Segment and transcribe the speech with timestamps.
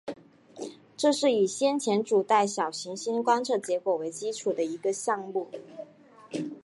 [0.97, 5.47] 这是以先前主带小行星观测结果为基础的一个项目。